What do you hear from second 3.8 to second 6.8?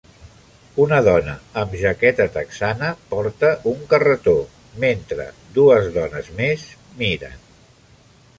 carretó mentre dos dones més